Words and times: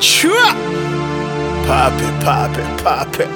Chua! 0.00 0.54
Pape, 1.66 2.02
pape, 2.24 2.60
pape. 2.82 3.28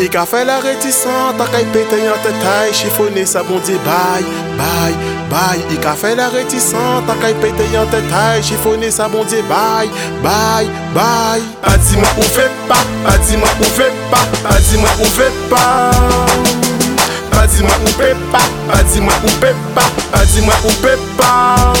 Il 0.00 0.16
a 0.16 0.24
fait 0.24 0.44
la 0.44 0.60
réticente, 0.60 1.40
a 1.40 1.44
pété 1.72 2.08
en 2.08 2.14
taille, 2.22 2.72
chiffonné 2.72 3.26
sa 3.26 3.42
bon 3.42 3.58
Dieu, 3.64 3.78
bye, 3.84 4.24
bye, 4.56 4.94
bye. 5.28 5.60
Il 5.70 5.84
a 5.84 5.92
fait 5.94 6.14
la 6.14 6.28
réticente, 6.28 7.10
a 7.10 7.14
pété 7.14 7.64
en 7.76 7.86
taille, 7.86 8.42
chiffonné 8.42 8.92
sa 8.92 9.08
bon 9.08 9.24
Dieu, 9.24 9.42
bye, 9.48 9.90
bye, 10.22 10.68
bye. 10.94 11.42
Pas 11.62 11.76
dis-moi 11.78 12.08
où 12.16 12.22
fait 12.22 12.50
pas, 12.68 12.84
pas 13.04 13.18
dis-moi 13.18 13.48
où 13.60 13.64
fait 13.64 13.92
pas, 14.08 14.18
pas 14.48 14.58
dis-moi 14.60 14.90
où 15.00 15.04
fait 15.04 15.32
pas. 15.50 15.90
Pas 17.32 17.46
dis-moi 17.46 17.74
où 17.82 17.88
fait 17.88 18.16
pas, 18.32 18.38
pas 18.72 18.82
dis-moi 18.84 19.14
où 19.24 19.28
fait 19.28 19.56
pas, 20.28 20.34
pas 20.34 20.34
dis-moi 20.34 20.54
où 20.64 20.70
fait 20.70 20.98
pas. 21.18 21.72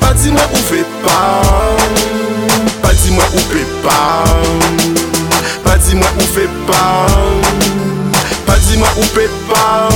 Pas 0.00 0.14
dis-moi 0.14 0.42
où 0.52 0.56
fait 0.56 0.86
pas, 1.02 1.42
pas 2.82 2.92
dis-moi 2.94 3.24
où 3.34 3.38
fait 3.38 3.66
pas. 3.82 4.24
Pas 5.64 5.78
dis-moi 5.78 6.08
où 6.16 6.20
fait 6.20 6.48
pas, 6.66 7.06
pas 8.46 8.58
dis-moi 8.58 8.88
où 8.98 9.02
fait 9.02 9.30
pas. 9.48 9.88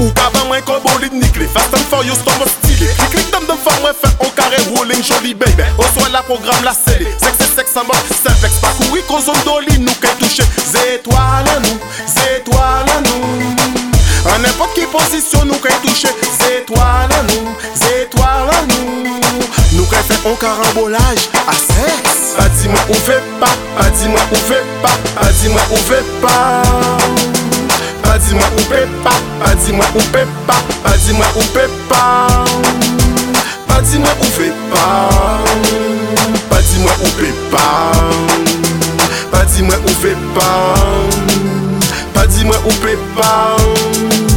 Ou 0.00 0.10
pas 0.10 0.30
moins 0.46 0.60
qu'on 0.60 0.80
bolide 0.80 1.14
niqué, 1.14 1.46
fast 1.52 1.72
and 1.74 1.84
furious 1.90 2.18
tombe 2.24 2.46
stylé. 2.46 2.90
Clic 2.98 3.10
clic 3.10 3.30
dam 3.30 3.42
dam 3.46 3.56
fort 3.56 3.80
moins 3.80 3.92
fait 3.92 4.14
on 4.20 4.28
carré 4.30 4.56
rolling 4.76 5.02
joli 5.02 5.34
baby. 5.34 5.62
Reçoit 5.78 6.08
la 6.12 6.22
programme 6.22 6.64
la 6.64 6.72
scellé, 6.72 7.08
sexe 7.18 7.54
sexe 7.56 7.76
en 7.76 7.84
mode 7.84 7.96
simplex. 8.22 8.54
Pas 8.56 8.74
courir 8.78 9.06
qu'aux 9.06 9.20
zone 9.20 9.42
d'oli 9.44 9.78
nous 9.78 9.94
qu'est 10.00 10.16
touché. 10.18 10.42
Zétoiles 10.66 11.48
à 11.48 11.51
posisyon 15.12 15.44
nou 15.46 15.60
kay 15.60 15.74
touche 15.84 16.08
Zetwa 16.40 17.04
lan 17.10 17.26
nou, 17.28 17.52
zetwa 17.76 18.30
lan 18.48 18.64
nou 18.70 19.04
Nou 19.76 19.84
kay 19.90 20.00
fe 20.08 20.16
an 20.24 20.38
karambolaj 20.40 21.20
a 21.44 21.56
seks 21.58 22.32
Pa 22.38 22.46
di 22.56 22.70
mwen 22.72 22.94
ouve 22.94 23.18
pa, 23.40 23.50
pa 23.76 23.90
di 23.92 24.08
mwen 24.08 24.24
ouve 24.32 24.60
pa 24.80 24.92
Pa 25.20 25.28
di 25.36 25.52
mwen 25.52 25.68
ouve 25.76 26.00
pa 26.24 26.36
Pa 28.00 28.16
di 28.24 28.32
mwen 28.32 28.56
ouve 28.56 28.80
pa, 29.04 29.12
pa 29.44 29.52
di 29.52 29.72
mwen 29.76 29.92
ouve 29.92 30.24
pa 30.48 30.56
Pa 30.88 30.96
di 31.04 31.12
mwen 31.12 31.36
ouve 31.36 31.68
pa 31.92 32.04
Pa 33.68 33.80
di 33.84 33.96
mwen 34.00 34.16
ouve 34.24 34.48
pa 34.72 34.86
Pa 36.48 36.58
di 36.64 36.76
mwen 36.80 36.96
ouve 37.04 37.28
pa 37.52 37.66
Pa 39.28 39.44
di 39.44 39.60
mwen 39.60 39.80
ouve 39.84 40.12
pa 40.32 40.50
Pa 42.16 42.26
di 42.26 42.44
mwen 42.48 42.60
ouve 42.64 42.96
pa 43.12 44.31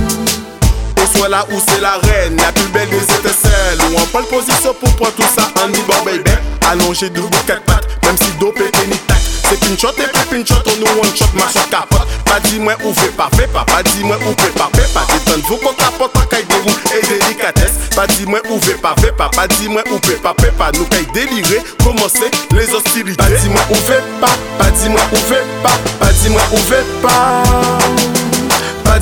soit 1.15 1.29
là 1.29 1.45
où 1.51 1.59
c'est 1.67 1.81
la 1.81 1.97
reine, 1.97 2.37
la 2.37 2.51
plus 2.51 2.67
belle 2.67 2.89
des 2.89 3.03
étincelles. 3.03 3.79
Où 3.91 3.95
on 3.97 4.05
prend 4.07 4.19
le 4.19 4.25
position 4.25 4.73
pour 4.73 4.95
prendre 4.95 5.13
tout 5.13 5.23
ça 5.35 5.47
en 5.63 5.69
dit 5.69 5.81
bon 5.87 6.03
baby. 6.03 6.31
Allongé 6.69 7.09
debout 7.09 7.29
quatre 7.45 7.63
pattes, 7.63 7.87
même 8.03 8.17
si 8.17 8.31
dopé 8.39 8.65
ni 8.87 8.97
tac. 9.07 9.17
C'est 9.47 9.59
pinchot 9.59 9.89
et 9.89 10.09
puis 10.11 10.43
pinchot, 10.43 10.61
on 10.65 10.79
nous 10.79 11.01
one 11.01 11.15
shot, 11.15 11.25
ma 11.35 11.41
shot 11.41 11.69
capote. 11.69 12.07
Pas 12.25 12.39
dis-moi 12.49 12.73
où 12.83 12.91
fait 12.93 13.15
pas, 13.15 13.29
fait 13.35 13.45
pas, 13.47 13.63
pas 13.63 13.83
dis-moi 13.83 14.17
où 14.17 14.41
fait 14.41 14.49
pas, 14.49 14.69
fait 14.73 14.91
pas. 14.91 15.05
Détendre 15.13 15.45
vous 15.47 15.57
qu'on 15.57 15.73
capote 15.73 16.17
en 16.17 16.25
caille 16.25 16.45
déroule 16.45 16.81
et 16.97 17.05
délicatesse. 17.05 17.73
Pas 17.95 18.07
dis-moi 18.07 18.39
où 18.49 18.59
fait 18.59 18.81
pas, 18.81 18.95
fait 18.99 19.15
pas, 19.15 19.29
pas 19.29 19.47
dis-moi 19.47 19.83
où 19.91 19.99
fait 20.03 20.15
pas, 20.15 20.33
fait 20.41 20.51
pas. 20.57 20.71
Nous 20.73 20.85
caille 20.85 21.07
délirer, 21.13 21.63
commencer 21.83 22.31
les 22.53 22.73
hostilités. 22.73 23.17
Pas 23.17 23.29
dis-moi 23.29 23.61
où 23.69 23.75
fait 23.75 24.03
pas, 24.19 24.33
pas 24.57 24.71
dis-moi 24.71 25.01
où 25.11 25.15
fait 25.15 25.45
pas, 25.61 25.77
pas 25.99 26.11
dis-moi 26.11 26.41
où 26.51 26.57
fait 26.57 26.85
pas. 27.03 27.74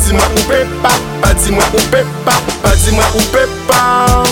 di 0.04 0.14
mwa 0.14 0.26
ou 0.36 0.44
pe 0.48 0.66
pa 0.84 0.92
Pa 1.22 1.34
di 1.34 1.52
mwa 1.52 1.64
ou 1.74 1.82
pe 1.92 2.04
pa 2.26 2.36
Pa 2.62 2.76
di 2.76 2.92
mwa 2.92 3.06
ou 3.16 3.24
pe 3.32 3.44
pa 3.68 4.24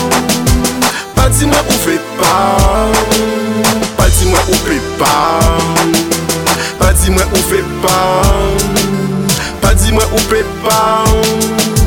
Pa 1.16 1.28
di 1.28 1.46
mwa 1.46 1.60
ou 1.64 1.78
fe 1.84 1.96
pa 2.20 2.32
Pa 3.96 4.08
di 4.08 4.24
mwa 4.28 4.40
ou 4.48 4.58
pe 4.66 4.76
pa 4.98 5.14
Pa 6.78 6.92
di 6.92 7.10
mwa 7.10 7.24
ou 7.32 7.42
fe 7.48 7.62
pa 7.80 7.96
Pa 9.62 9.74
di 9.74 9.92
mwa 9.92 10.04
ou 10.12 10.20
pe 10.28 10.44
pa 10.60 11.81